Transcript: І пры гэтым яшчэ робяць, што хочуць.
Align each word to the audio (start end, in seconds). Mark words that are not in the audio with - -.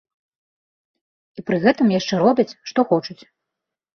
І 1.41 1.43
пры 1.49 1.57
гэтым 1.65 1.87
яшчэ 1.99 2.15
робяць, 2.23 2.57
што 2.71 2.79
хочуць. 2.93 3.19